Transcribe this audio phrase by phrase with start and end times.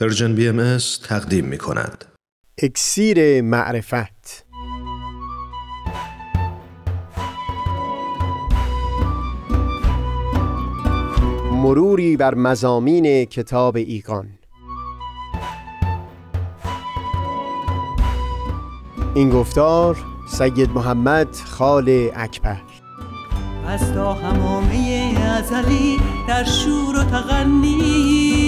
[0.00, 0.78] پرژن بی ام
[1.08, 2.04] تقدیم می کند.
[2.62, 4.46] اکسیر معرفت.
[11.52, 14.38] مروری بر مزامین کتاب ایگان.
[19.14, 19.96] این گفتار
[20.28, 22.60] سید محمد خال اکبر.
[23.66, 28.47] از تا همامه ازلی در شور و تغنیست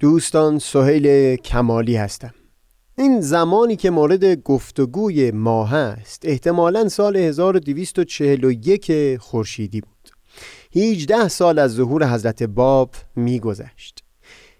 [0.00, 2.34] دوستان سهیل کمالی هستم.
[2.98, 10.10] این زمانی که مورد گفتگوی ما هست احتمالا سال 1241 خورشیدی بود.
[10.76, 14.04] 18 سال از ظهور حضرت باب میگذشت.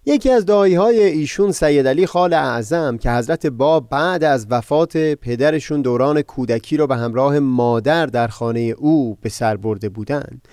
[0.06, 4.97] یکی از دایی های ایشون سید علی خال اعظم که حضرت باب بعد از وفات
[4.97, 10.48] پدرشون دوران کودکی را به همراه مادر در خانه او به سر برده بودند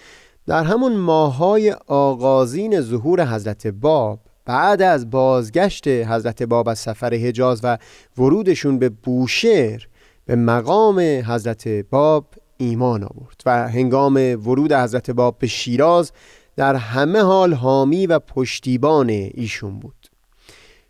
[0.45, 7.59] در همون ماهای آغازین ظهور حضرت باب بعد از بازگشت حضرت باب از سفر حجاز
[7.63, 7.77] و
[8.17, 9.87] ورودشون به بوشهر
[10.25, 12.25] به مقام حضرت باب
[12.57, 16.11] ایمان آورد و هنگام ورود حضرت باب به شیراز
[16.55, 20.07] در همه حال حامی و پشتیبان ایشون بود.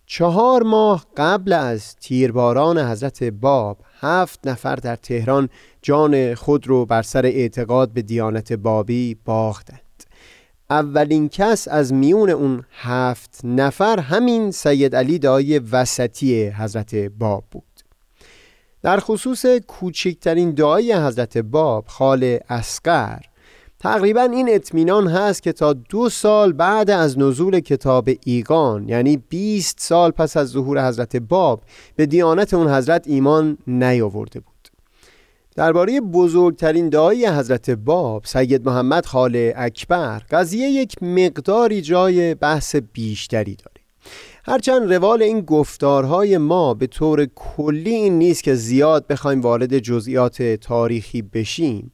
[0.06, 5.50] چهار ماه قبل از تیرباران حضرت باب هفت نفر در تهران
[5.82, 9.87] جان خود رو بر سر اعتقاد به دیانت بابی باختند.
[10.70, 17.64] اولین کس از میون اون هفت نفر همین سید علی دایی وسطی حضرت باب بود.
[18.82, 23.20] در خصوص کوچکترین دعای حضرت باب خال اسقر
[23.80, 29.80] تقریبا این اطمینان هست که تا دو سال بعد از نزول کتاب ایگان یعنی 20
[29.80, 31.62] سال پس از ظهور حضرت باب
[31.96, 34.57] به دیانت اون حضرت ایمان نیاورده بود.
[35.58, 43.56] درباره بزرگترین دایی حضرت باب سید محمد خال اکبر قضیه یک مقداری جای بحث بیشتری
[43.56, 43.82] داره.
[44.46, 50.42] هرچند روال این گفتارهای ما به طور کلی این نیست که زیاد بخوایم وارد جزئیات
[50.42, 51.92] تاریخی بشیم.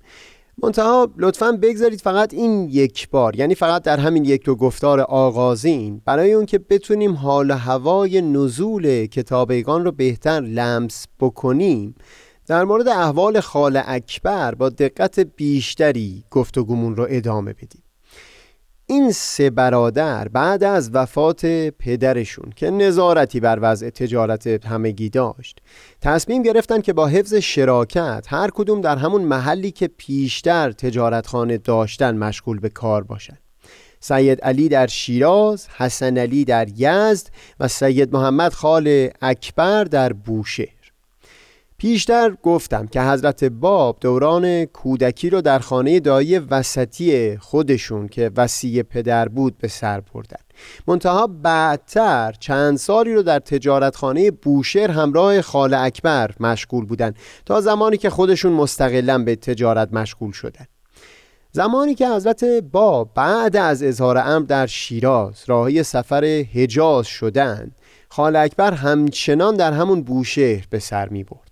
[0.64, 6.02] منتها لطفا بگذارید فقط این یک بار یعنی فقط در همین یک دو گفتار آغازین
[6.06, 11.96] برای اون که بتونیم حال هوای نزول کتابیگان رو بهتر لمس بکنیم.
[12.48, 17.84] در مورد احوال خال اکبر با دقت بیشتری گفتگومون رو ادامه بدیم.
[18.86, 21.46] این سه برادر بعد از وفات
[21.80, 25.60] پدرشون که نظارتی بر وضع تجارت همگی داشت
[26.02, 32.18] تصمیم گرفتن که با حفظ شراکت هر کدوم در همون محلی که پیشتر تجارتخانه داشتن
[32.18, 33.40] مشغول به کار باشند
[34.00, 37.28] سید علی در شیراز، حسن علی در یزد
[37.60, 40.83] و سید محمد خال اکبر در بوشهر.
[41.84, 48.84] پیشتر گفتم که حضرت باب دوران کودکی رو در خانه دایی وسطی خودشون که وسیع
[48.84, 50.40] پدر بود به سر بردن.
[50.88, 57.14] منتها بعدتر چند سالی رو در تجارتخانه بوشهر همراه خال اکبر مشغول بودن
[57.46, 60.66] تا زمانی که خودشون مستقلا به تجارت مشغول شدن.
[61.52, 67.76] زمانی که حضرت باب بعد از اظهار امر در شیراز راهی سفر حجاز شدند
[68.10, 71.43] خال اکبر همچنان در همون بوشهر به سر می برد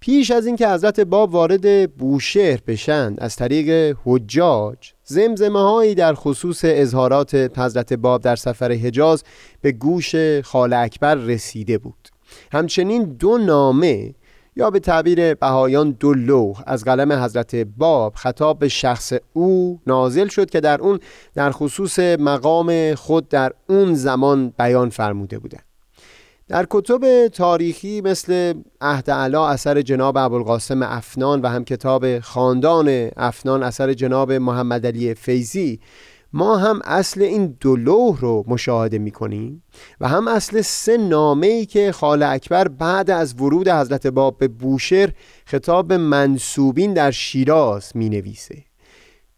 [0.00, 6.60] پیش از اینکه حضرت باب وارد بوشهر بشند از طریق حجاج زمزمه هایی در خصوص
[6.64, 9.24] اظهارات حضرت باب در سفر حجاز
[9.60, 12.08] به گوش خال اکبر رسیده بود.
[12.52, 14.14] همچنین دو نامه
[14.56, 20.28] یا به تعبیر بهایان دو لوح از قلم حضرت باب خطاب به شخص او نازل
[20.28, 20.98] شد که در اون
[21.34, 25.69] در خصوص مقام خود در اون زمان بیان فرموده بودند.
[26.50, 33.62] در کتب تاریخی مثل عهد علا اثر جناب ابوالقاسم افنان و هم کتاب خاندان افنان
[33.62, 35.80] اثر جناب محمد علی فیزی
[36.32, 39.62] ما هم اصل این دو لوح رو مشاهده می کنیم
[40.00, 44.48] و هم اصل سه نامه ای که خال اکبر بعد از ورود حضرت باب به
[44.48, 45.12] بوشهر
[45.46, 48.69] خطاب منصوبین در شیراز می نویسه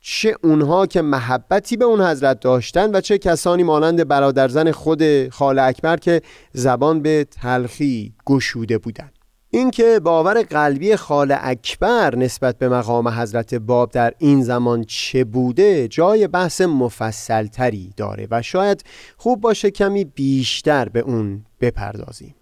[0.04, 5.58] چه اونها که محبتی به اون حضرت داشتن و چه کسانی مانند برادرزن خود خال
[5.58, 6.22] اکبر که
[6.52, 9.12] زبان به تلخی گشوده بودند.
[9.50, 15.88] اینکه باور قلبی خال اکبر نسبت به مقام حضرت باب در این زمان چه بوده
[15.88, 18.84] جای بحث مفصلتری داره و شاید
[19.16, 22.34] خوب باشه کمی بیشتر به اون بپردازیم.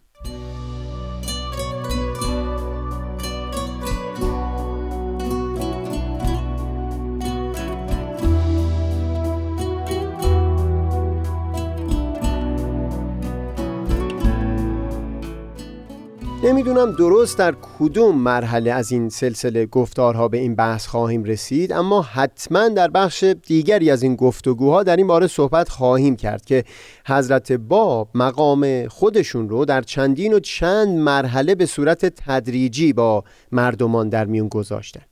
[16.45, 22.03] نمی‌دونم درست در کدوم مرحله از این سلسله گفتارها به این بحث خواهیم رسید اما
[22.03, 26.65] حتما در بخش دیگری از این گفتگوها در این باره صحبت خواهیم کرد که
[27.07, 34.09] حضرت باب مقام خودشون رو در چندین و چند مرحله به صورت تدریجی با مردمان
[34.09, 35.10] در میون گذاشتن.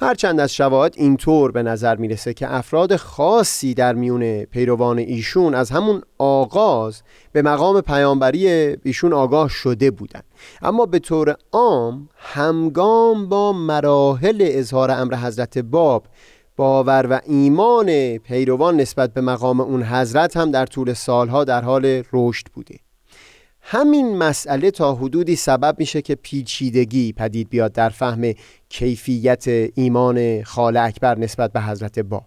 [0.00, 5.70] هرچند از شواهد اینطور به نظر می‌رسه که افراد خاصی در میون پیروان ایشون از
[5.70, 7.02] همون آغاز
[7.32, 8.48] به مقام پیامبری
[8.84, 10.24] ایشون آگاه شده بودند
[10.62, 16.06] اما به طور عام همگام با مراحل اظهار امر حضرت باب
[16.56, 22.02] باور و ایمان پیروان نسبت به مقام اون حضرت هم در طول سالها در حال
[22.12, 22.78] رشد بوده.
[23.70, 28.32] همین مسئله تا حدودی سبب میشه که پیچیدگی پدید بیاد در فهم
[28.68, 29.44] کیفیت
[29.74, 32.26] ایمان خال اکبر نسبت به حضرت باب.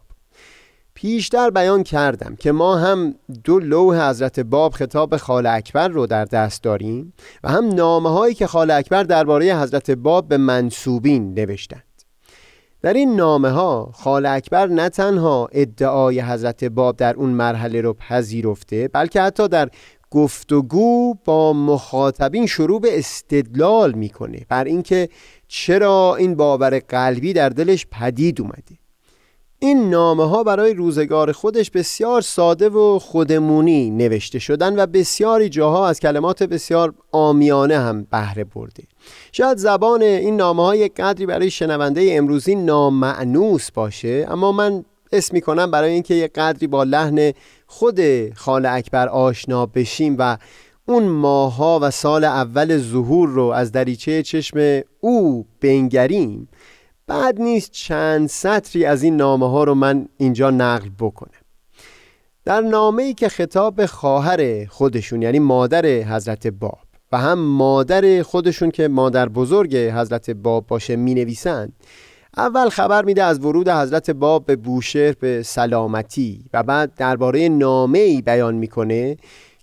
[0.93, 6.25] پیشتر بیان کردم که ما هم دو لوح حضرت باب خطاب خال اکبر رو در
[6.25, 11.83] دست داریم و هم نامه هایی که خال اکبر درباره حضرت باب به منصوبین نوشتند.
[12.81, 17.93] در این نامه ها خال اکبر نه تنها ادعای حضرت باب در اون مرحله رو
[17.93, 19.69] پذیرفته بلکه حتی در
[20.11, 24.45] گفتگو با مخاطبین شروع به استدلال می‌کنه.
[24.49, 25.09] بر اینکه
[25.53, 28.77] چرا این باور قلبی در دلش پدید اومده؟
[29.59, 35.87] این نامه ها برای روزگار خودش بسیار ساده و خودمونی نوشته شدن و بسیاری جاها
[35.87, 38.83] از کلمات بسیار آمیانه هم بهره برده.
[39.31, 45.35] شاید زبان این نامه ها یک قدری برای شنونده امروزی نامعنوس باشه اما من اسم
[45.35, 47.31] می‌کنم برای اینکه یک قدری با لحن
[47.67, 47.99] خود
[48.33, 50.37] خال اکبر آشنا بشیم و
[50.91, 56.47] اون ماها و سال اول ظهور رو از دریچه چشم او بنگریم.
[57.07, 61.41] بعد نیست چند سطری از این نامه ها رو من اینجا نقل بکنم.
[62.45, 66.79] در نامه ای که خطاب خواهر خودشون یعنی مادر حضرت باب
[67.11, 71.73] و هم مادر خودشون که مادر بزرگ حضرت باب باشه می نویسند
[72.37, 77.99] اول خبر میده از ورود حضرت باب به بوشهر به سلامتی و بعد درباره نامه
[77.99, 79.17] ای بیان می‌کنه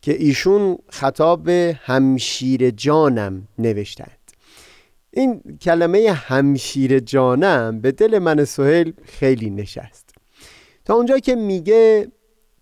[0.09, 4.19] که ایشون خطاب به همشیر جانم نوشتند.
[5.11, 10.15] این کلمه همشیر جانم به دل من سهل خیلی نشست.
[10.85, 12.09] تا اونجا که میگه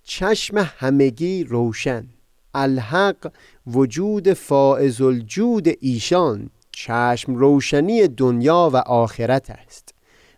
[0.03, 2.07] چشم همگی روشن
[2.55, 3.33] الحق
[3.67, 9.95] وجود فائز الجود ایشان چشم روشنی دنیا و آخرت است.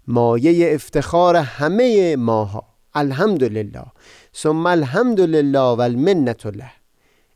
[0.07, 2.65] مایه افتخار همه ماها
[2.95, 3.85] الحمدلله.
[4.35, 6.78] ثم الحمدلله و المنت له.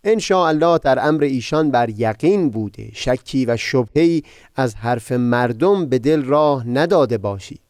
[0.04, 2.90] ان الله در امر ایشان بر یقین بوده.
[2.94, 4.22] شکی و شبهی
[4.56, 7.60] از حرف مردم به دل راه نداده باشید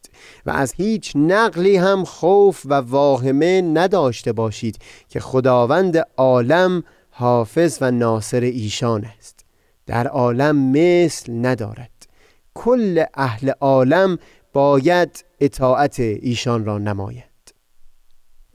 [0.45, 4.77] و از هیچ نقلی هم خوف و واهمه نداشته باشید
[5.09, 9.45] که خداوند عالم حافظ و ناصر ایشان است.
[9.85, 11.89] در عالم مثل ندارد.
[12.53, 14.17] کل اهل عالم
[14.53, 17.32] باید اطاعت ایشان را نماید.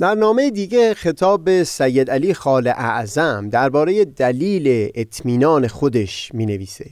[0.01, 6.91] در نامه دیگه خطاب به سید علی خال اعظم درباره دلیل اطمینان خودش می نویسه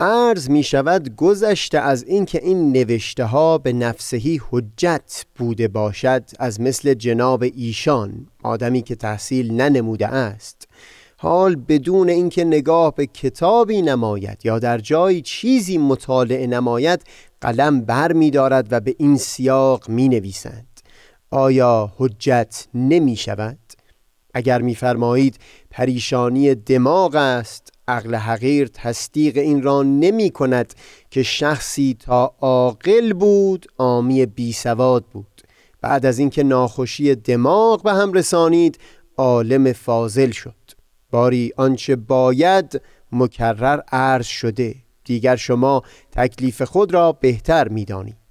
[0.00, 6.60] عرض می شود گذشته از اینکه این نوشته ها به نفسهی حجت بوده باشد از
[6.60, 10.68] مثل جناب ایشان آدمی که تحصیل ننموده است.
[11.16, 17.02] حال بدون اینکه نگاه به کتابی نماید یا در جایی چیزی مطالعه نماید
[17.40, 20.73] قلم بر می دارد و به این سیاق می نویسند
[21.34, 23.58] آیا حجت نمی شود؟
[24.34, 25.38] اگر میفرمایید
[25.70, 30.74] پریشانی دماغ است عقل حقیر تصدیق این را نمی کند
[31.10, 35.42] که شخصی تا عاقل بود آمی بی سواد بود.
[35.80, 38.78] بعد از اینکه ناخوشی دماغ به هم رسانید
[39.16, 40.54] عالم فاضل شد.
[41.10, 42.80] باری آنچه باید
[43.12, 44.74] مکرر عرض شده.
[45.04, 48.23] دیگر شما تکلیف خود را بهتر می‌دانید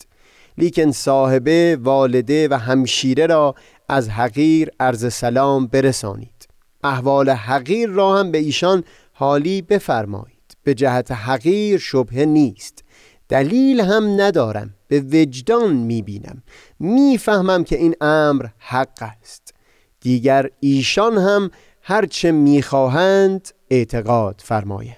[0.58, 3.56] لیکن صاحبه والده و همشیره را
[3.90, 6.48] از حقیر عرض سلام برسانید.
[6.84, 8.84] احوال حقیر را هم به ایشان
[9.14, 10.58] حالی بفرمایید.
[10.64, 12.84] به جهت حقیر شبه نیست.
[13.30, 14.74] دلیل هم ندارم.
[14.88, 16.44] به وجدان می‌بینم.
[16.80, 19.54] می‌فهمم که این امر حق است.
[20.02, 24.98] دیگر ایشان هم هرچه می‌خواهند اعتقاد فرمایند.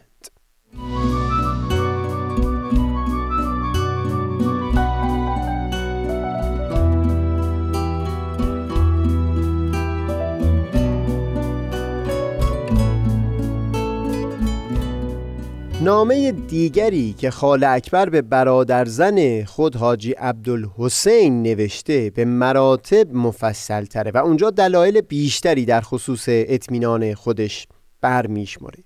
[15.85, 23.85] نامه دیگری که خال اکبر به برادر زن خود حاجی عبدالحسین نوشته به مراتب مفصل
[23.85, 27.67] تره و اونجا دلایل بیشتری در خصوص اطمینان خودش
[28.01, 28.83] برمیشمره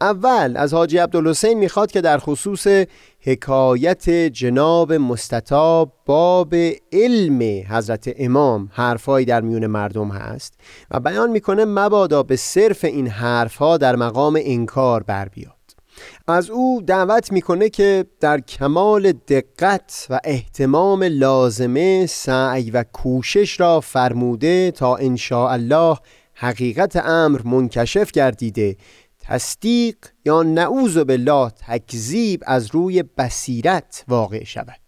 [0.00, 2.66] اول از حاجی عبدالحسین می‌خواد که در خصوص
[3.20, 6.54] حکایت جناب مستطاب باب
[6.92, 10.54] علم حضرت امام حرفهایی در میون مردم هست
[10.90, 15.63] و بیان می‌کنه مبادا به صرف این حرفها در مقام انکار بر بیاد.
[16.26, 23.80] از او دعوت می‌کنه که در کمال دقت و احتمام لازمه سعی و کوشش را
[23.80, 25.96] فرموده تا الله
[26.34, 28.76] حقیقت امر منکشف گردیده.
[29.22, 34.80] تصدیق یا نعوذ بالله تکذیب از روی بصیرت واقع شود.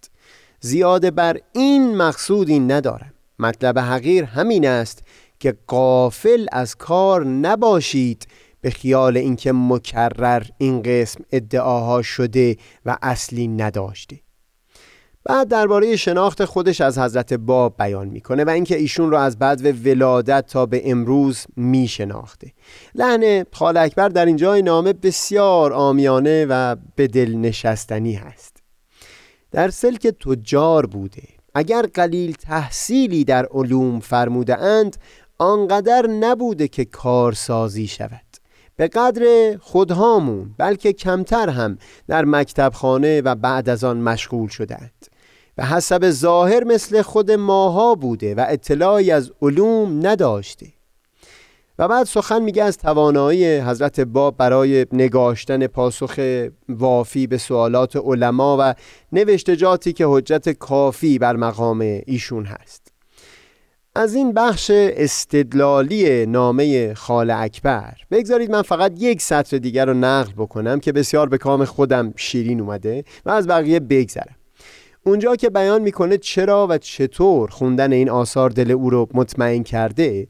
[0.60, 3.12] زیاده بر این مقصودی ندارم.
[3.38, 5.02] مطلب حقیر همین است
[5.40, 8.26] که قافل از کار نباشید
[8.66, 12.56] به خیال اینکه مکرر این قسم ادعاها شده
[12.86, 14.20] و اصلی نداشته.
[15.24, 19.86] بعد درباره شناخت خودش از حضرت باب بیان می‌کنه و اینکه ایشون رو از بعد
[19.86, 22.52] ولادت تا به امروز میشناخته.
[22.94, 28.56] لحن خال اکبر در اینجای نامه بسیار آمیانه و به دل نشستنی هست.
[29.50, 31.22] در سلک تجار بوده.
[31.54, 34.96] اگر قلیل تحصیلی در علوم فرموده اند
[35.38, 38.25] آنقدر نبوده که کارسازی شود.
[38.76, 41.78] به قدر خودهامون بلکه کمتر هم
[42.08, 45.06] در مکتبخانه و بعد از آن مشغول شدند
[45.58, 50.66] و حسب ظاهر مثل خود ماها بوده و اطلاعی از علوم نداشته.
[51.78, 56.20] و بعد سخن میگه از توانایی حضرت باب برای نگاشتن پاسخ
[56.68, 58.74] وافی به سوالات علما و
[59.12, 62.85] نوشتجاتی که حجت کافی بر مقام ایشون هست.
[63.96, 67.94] از این بخش استدلالی نامه خال اکبر.
[68.10, 72.60] بگذارید من فقط یک سطر دیگر رو نقل بکنم که بسیار به کام خودم شیرین
[72.60, 74.36] اومده و از بقیه بگذرم.
[75.04, 80.26] اونجا که بیان می‌کنه چرا و چطور خوندن این آثار دل او رو مطمئن کرده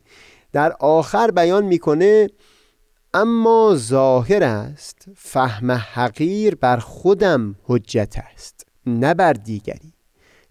[0.52, 2.28] در آخر بیان می‌کنه
[3.14, 9.95] اما ظاهر است فهم حقیر بر خودم حجت است نه بر دیگری.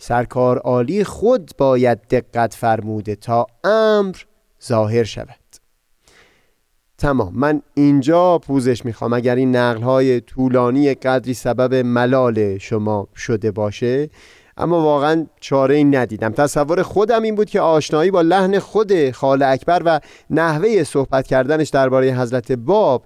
[0.08, 4.16] سرکار عالی خود باید دقت فرموده تا امر
[4.64, 5.36] ظاهر شود.
[6.98, 7.34] تمام.
[7.36, 9.14] من اینجا پوزش می‌خوام.
[9.14, 14.10] اگر این نقل های طولانی قدری سبب ملال شما شده باشه
[14.58, 16.32] اما واقعا چاره این ندیدم.
[16.32, 21.70] تصور خودم این بود که آشنایی با لحن خود خال اکبر و نحوه صحبت کردنش
[21.70, 23.04] درباره حضرت باب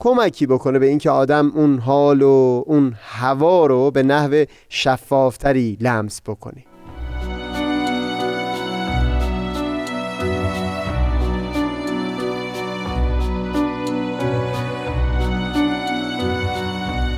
[0.00, 6.20] کمکی بکنه به اینکه آدم اون حال و اون هوا رو به نحو شفافتری لمس
[6.26, 6.64] بکنه.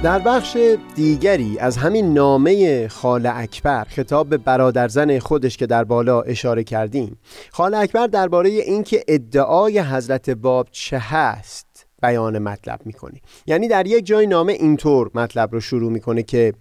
[0.02, 0.56] در بخش
[0.94, 7.18] دیگری از همین نامه خال اکبر خطاب به برادرزن خودش که در بالا اشاره کردیم.
[7.52, 11.69] خال اکبر درباره اینکه ادعای حضرت باب چه هست.
[12.00, 16.54] بیان مطلب می‌کنه یعنی در یک جای نامه اینطور مطلب رو شروع می‌کنه که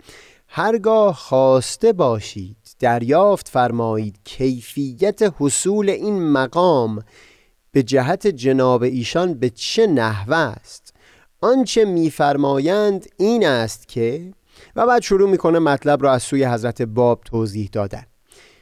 [0.47, 7.03] هرگاه خواسته باشید دریافت فرمایید کیفیت حصول این مقام
[7.71, 10.93] به جهت جناب ایشان به چه نحوه است.
[11.41, 14.33] آنچه میفرمایند این است که
[14.75, 18.03] و بعد شروع می‌کنه مطلب را از سوی حضرت باب توضیح دادن.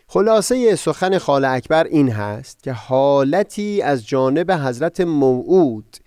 [0.07, 5.97] خلاصه سخن خال اکبر این هست که حالتی از جانب حضرت موعود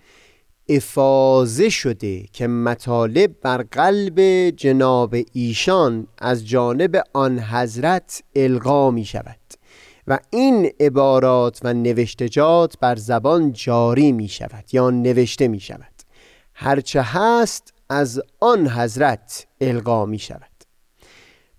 [0.71, 9.37] افاظه شده که مطالب بر قلب جناب ایشان از جانب آن حضرت القا می شود
[10.07, 15.93] و این عبارات و نوشتجات بر زبان جاری می شود یا نوشته می شود.
[16.55, 20.51] هرچه هست از آن حضرت القا می شود.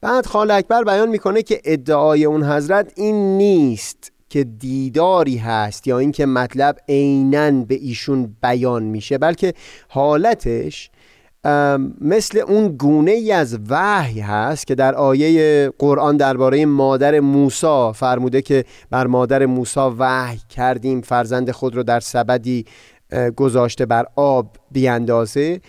[0.01, 4.12] بعد خال اکبر بیان می‌کنه که ادعای اون حضرت این نیست.
[4.31, 9.53] که دیداری هست یا اینکه مطلب عینا به ایشون بیان میشه بلکه
[9.89, 10.89] حالتش
[12.01, 18.41] مثل اون گونه ای از وحی هست که در آیه قرآن درباره مادر موسی فرموده
[18.41, 22.65] که بر مادر موسی وحی کردیم فرزند خود رو در سبدی
[23.35, 25.61] گذاشته بر آب بیاندازه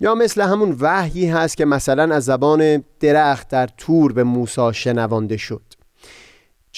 [0.00, 5.36] یا مثل همون وحیی هست که مثلا از زبان درخت در تور به موسی شنوانده
[5.36, 5.67] شد.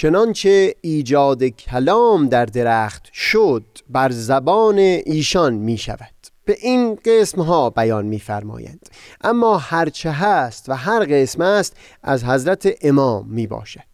[0.01, 6.15] چنانچه ایجاد کلام در درخت شد بر زبان ایشان می شود
[6.45, 8.89] به این قسم ها بیان میفرمایند.
[9.21, 13.91] اما هرچه هست و هر قسم است از حضرت امام می باشد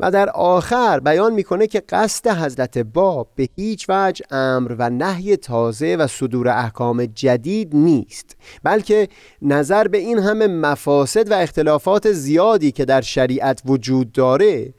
[0.00, 5.36] و در آخر بیان می‌کنه که قصد حضرت باب به هیچ وجه امر و نهی
[5.36, 9.08] تازه و صدور احکام جدید نیست بلکه
[9.42, 14.74] نظر به این همه مفاسد و اختلافات زیادی که در شریعت وجود داره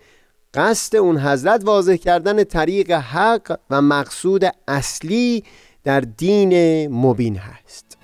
[0.53, 5.43] قصد اون حضرت واضح کردن طریق حق و مقصود اصلی
[5.83, 7.97] در دین مبین هست.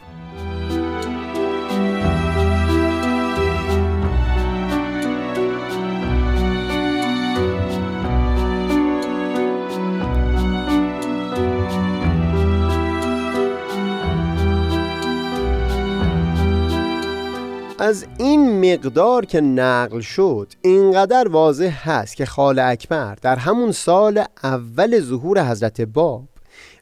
[17.81, 24.23] از این مقدار که نقل شد اینقدر واضح هست که خال اکبر در همون سال
[24.43, 26.23] اول ظهور حضرت باب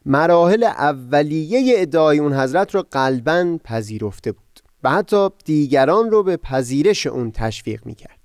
[0.06, 7.06] مراحل اولیه ادعای اون حضرت رو قلبا پذیرفته بود و حتی دیگران رو به پذیرش
[7.06, 8.17] اون تشویق می‌کرد.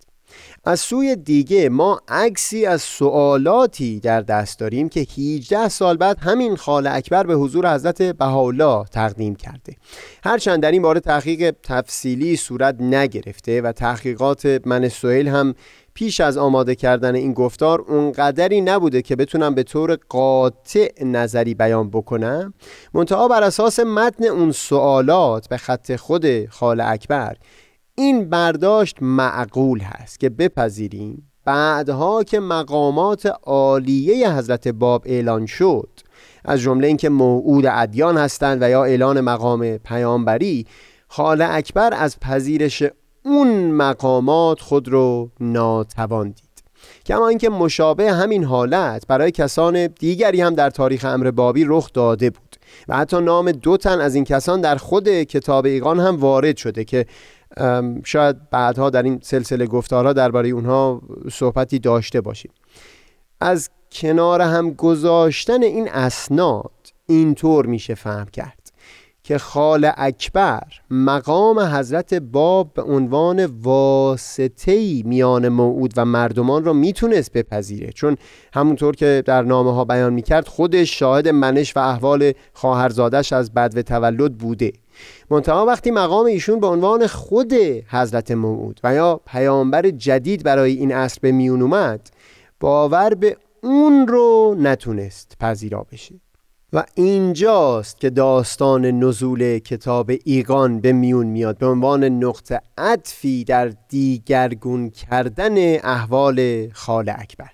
[0.65, 6.55] از سوی دیگه ما عکسی از سوالاتی در دست داریم که 18 سال بعد همین
[6.55, 9.75] خال اکبر به حضور حضرت بهاءالله تقدیم کرده.
[10.23, 15.55] هرچند در این باره تحقیق تفصیلی صورت نگرفته و تحقیقات من سویل هم
[15.93, 21.89] پیش از آماده کردن این گفتار اونقدری نبوده که بتونم به طور قاطع نظری بیان
[21.89, 22.53] بکنم
[22.93, 27.35] منتها بر اساس متن اون سوالات به خط خود خال اکبر
[27.95, 35.89] این برداشت معقول هست که بپذیریم بعدها که مقامات عالیه حضرت باب اعلان شد.
[36.45, 40.65] از جمله اینکه موعود ادیان هستند و یا اعلان مقام پیامبری
[41.07, 42.83] خال اکبر از پذیرش
[43.25, 46.63] اون مقامات خود رو ناتوان دید.
[47.05, 52.29] کما اینکه مشابه همین حالت برای کسان دیگری هم در تاریخ امر بابی رخ داده
[52.29, 52.55] بود.
[52.87, 56.83] و حتی نام دو تن از این کسان در خود کتاب ایقان هم وارد شده
[56.83, 57.05] که
[58.03, 62.51] شاید بعدها در این سلسله گفتارها درباره اونها صحبتی داشته باشیم.
[63.41, 66.71] از کنار هم گذاشتن این اسناد
[67.05, 68.59] اینطور میشه فهم کرد
[69.23, 77.31] که خال اکبر مقام حضرت باب به عنوان واسطه‌ای میان موعود و مردمان را می‌تونست
[77.31, 77.91] بپذیره.
[77.91, 78.17] چون
[78.53, 83.77] همونطور که در نامه ها بیان می‌کرد خودش شاهد منش و احوال خواهرزادش از بد
[83.77, 84.71] و تولد بوده.
[85.29, 87.53] منتها وقتی مقام ایشون به عنوان خود
[87.87, 92.09] حضرت موعود و یا پیامبر جدید برای این عصر به میون اومد
[92.59, 96.15] باور به اون رو نتونست پذیرا بشه.
[96.73, 103.73] و اینجاست که داستان نزول کتاب ایقان به میون میاد به عنوان نقطه عطفی در
[103.89, 107.51] دیگرگون کردن احوال خال اکبر.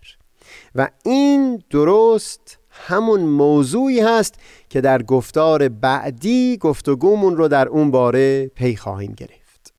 [0.76, 4.36] و این درست همون موضوعی هست
[4.70, 9.74] که در گفتار بعدی گفتگومون رو در اون باره پی خواهیم گرفت.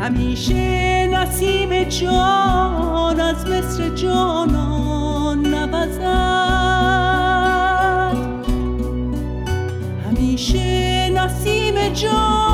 [0.00, 6.44] همیشه نسیم جان از مصر جانان نبزد
[10.06, 12.53] همیشه نسیم جان